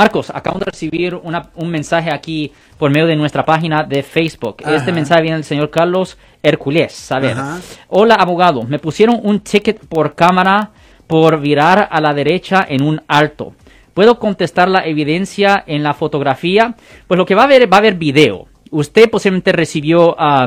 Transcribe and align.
Marcos, 0.00 0.30
acabo 0.34 0.58
de 0.58 0.64
recibir 0.64 1.14
un 1.14 1.68
mensaje 1.68 2.10
aquí 2.10 2.50
por 2.78 2.90
medio 2.90 3.06
de 3.06 3.16
nuestra 3.16 3.44
página 3.44 3.82
de 3.82 4.02
Facebook. 4.02 4.62
Este 4.66 4.92
mensaje 4.92 5.20
viene 5.20 5.36
del 5.36 5.44
señor 5.44 5.68
Carlos 5.68 6.16
Herculés. 6.42 7.12
A 7.12 7.18
ver, 7.18 7.36
hola 7.88 8.14
abogado, 8.14 8.62
me 8.62 8.78
pusieron 8.78 9.20
un 9.22 9.40
ticket 9.40 9.78
por 9.78 10.14
cámara 10.14 10.70
por 11.06 11.38
virar 11.38 11.86
a 11.92 12.00
la 12.00 12.14
derecha 12.14 12.64
en 12.66 12.82
un 12.82 13.02
alto. 13.08 13.52
¿Puedo 13.92 14.18
contestar 14.18 14.70
la 14.70 14.86
evidencia 14.86 15.62
en 15.66 15.82
la 15.82 15.92
fotografía? 15.92 16.76
Pues 17.06 17.18
lo 17.18 17.26
que 17.26 17.34
va 17.34 17.42
a 17.42 17.44
haber, 17.44 17.70
va 17.70 17.76
a 17.76 17.80
haber 17.80 17.96
video. 17.96 18.46
Usted 18.70 19.10
posiblemente 19.10 19.52
recibió 19.52 20.16
ah, 20.18 20.46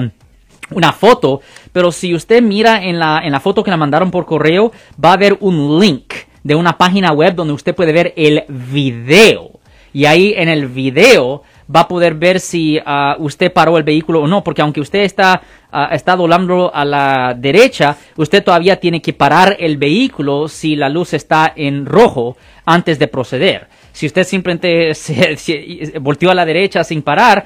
una 0.71 0.93
foto, 0.93 1.41
pero 1.71 1.91
si 1.91 2.15
usted 2.15 2.41
mira 2.41 2.83
en 2.83 2.97
la, 2.97 3.20
en 3.23 3.31
la 3.31 3.39
foto 3.39 3.63
que 3.63 3.70
le 3.70 3.77
mandaron 3.77 4.09
por 4.09 4.25
correo, 4.25 4.71
va 4.99 5.11
a 5.11 5.13
haber 5.13 5.38
un 5.41 5.79
link 5.79 6.12
de 6.44 6.55
una 6.55 6.78
página 6.78 7.12
web 7.12 7.36
donde 7.36 7.54
usted 7.54 7.73
puede 7.73 7.94
ver 7.94 8.14
el 8.16 8.43
video. 8.48 9.52
Y 9.93 10.05
ahí 10.05 10.34
en 10.36 10.50
el 10.50 10.68
video 10.68 11.43
va 11.74 11.82
a 11.82 11.88
poder 11.88 12.15
ver 12.15 12.39
si 12.39 12.79
ah, 12.86 13.15
usted 13.20 13.51
paró 13.54 13.78
el 13.78 13.84
vehículo 13.84 14.21
o 14.21 14.28
no, 14.28 14.43
porque 14.43 14.61
aunque 14.61 14.82
usted 14.82 15.00
está, 15.00 15.42
uh, 15.71 15.93
está 15.93 16.14
a 16.14 16.86
la 16.86 17.36
derecha, 17.37 17.98
usted 18.18 18.43
todavía 18.43 18.79
tiene 18.79 19.01
que 19.01 19.14
parar 19.14 19.56
el 19.60 19.78
vehículo 19.78 20.48
si 20.48 20.75
la 20.75 20.89
luz 20.89 21.14
está 21.14 21.54
en 21.56 21.86
rojo 21.86 22.37
antes 22.65 23.00
de 23.00 23.07
proceder. 23.07 23.68
Si 23.92 24.07
usted 24.07 24.23
simplemente 24.23 24.93
se, 24.96 25.93
volteó 26.01 26.32
a 26.32 26.36
la 26.36 26.46
derecha 26.46 26.84
sin 26.84 27.01
parar. 27.01 27.46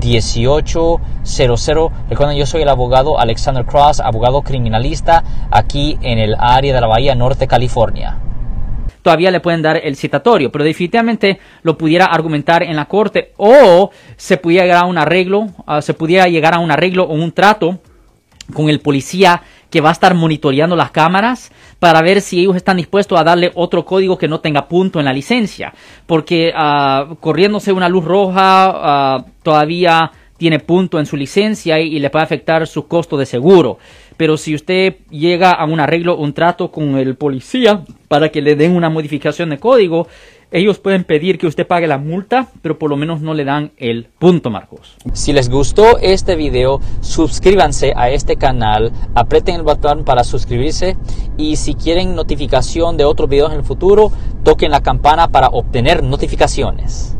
1-800-530-1800. 0.00 1.90
Recuerden, 2.08 2.36
yo 2.36 2.46
soy 2.46 2.62
el 2.62 2.68
abogado 2.68 3.18
Alexander 3.18 3.64
Cross, 3.64 4.00
abogado 4.00 4.42
criminalista 4.42 5.22
aquí 5.50 5.98
en 6.02 6.18
el 6.18 6.34
área 6.38 6.74
de 6.74 6.80
la 6.80 6.86
Bahía 6.86 7.14
Norte, 7.14 7.46
California 7.46 8.18
todavía 9.02 9.30
le 9.30 9.40
pueden 9.40 9.62
dar 9.62 9.80
el 9.82 9.96
citatorio, 9.96 10.52
pero 10.52 10.64
definitivamente 10.64 11.38
lo 11.62 11.78
pudiera 11.78 12.06
argumentar 12.06 12.62
en 12.62 12.76
la 12.76 12.86
corte 12.86 13.32
o 13.36 13.90
se 14.16 14.36
pudiera 14.36 14.66
llegar 14.66 14.84
un 14.84 14.98
arreglo, 14.98 15.48
ah, 15.66 15.82
se 15.82 15.94
pudiera 15.94 16.28
llegar 16.28 16.54
a 16.54 16.58
un 16.58 16.70
arreglo 16.70 17.04
o 17.04 17.14
un 17.14 17.32
trato 17.32 17.78
con 18.52 18.68
el 18.68 18.80
policía 18.80 19.42
que 19.70 19.80
va 19.80 19.90
a 19.90 19.92
estar 19.92 20.14
monitoreando 20.14 20.76
las 20.76 20.90
cámaras 20.90 21.52
para 21.78 22.02
ver 22.02 22.20
si 22.20 22.40
ellos 22.40 22.56
están 22.56 22.76
dispuestos 22.76 23.18
a 23.18 23.24
darle 23.24 23.52
otro 23.54 23.84
código 23.84 24.18
que 24.18 24.28
no 24.28 24.40
tenga 24.40 24.68
punto 24.68 24.98
en 24.98 25.04
la 25.06 25.12
licencia. 25.12 25.72
Porque 26.06 26.52
ah, 26.54 27.14
corriéndose 27.20 27.72
una 27.72 27.88
luz 27.88 28.04
roja 28.04 28.72
ah, 28.74 29.24
todavía 29.42 30.12
tiene 30.40 30.58
punto 30.58 30.98
en 30.98 31.04
su 31.04 31.18
licencia 31.18 31.78
y, 31.80 31.98
le 31.98 32.08
puede 32.08 32.24
afectar 32.24 32.66
su 32.66 32.88
costo 32.88 33.18
de 33.18 33.26
seguro. 33.26 33.78
Pero 34.16 34.38
si 34.38 34.54
usted 34.54 34.96
llega 35.10 35.50
a 35.50 35.66
un 35.66 35.80
arreglo, 35.80 36.16
un 36.16 36.32
trato 36.32 36.70
con 36.70 36.96
el 36.96 37.14
policía 37.14 37.84
para 38.08 38.30
que 38.30 38.40
le 38.40 38.56
den 38.56 38.74
una 38.74 38.88
modificación 38.88 39.50
de 39.50 39.58
código, 39.58 40.08
ellos 40.52 40.78
pueden 40.78 41.04
pedir 41.04 41.38
que 41.38 41.46
usted 41.46 41.66
pague 41.66 41.86
la 41.86 41.98
multa, 41.98 42.48
pero 42.62 42.78
por 42.78 42.90
lo 42.90 42.96
menos 42.96 43.20
no 43.20 43.34
le 43.34 43.44
dan 43.44 43.72
el 43.76 44.08
punto, 44.18 44.50
Marcos. 44.50 44.96
Si 45.12 45.32
les 45.32 45.48
gustó 45.48 45.98
este 45.98 46.34
video, 46.34 46.80
suscríbanse 47.00 47.92
a 47.96 48.10
este 48.10 48.36
canal, 48.36 48.92
aprieten 49.14 49.56
el 49.56 49.62
botón 49.62 50.04
para 50.04 50.24
suscribirse 50.24 50.96
y 51.36 51.56
si 51.56 51.74
quieren 51.74 52.14
notificación 52.14 52.96
de 52.96 53.04
otros 53.04 53.28
videos 53.28 53.52
en 53.52 53.58
el 53.58 53.64
futuro, 53.64 54.12
toquen 54.42 54.72
la 54.72 54.82
campana 54.82 55.28
para 55.28 55.48
obtener 55.48 56.02
notificaciones. 56.02 57.16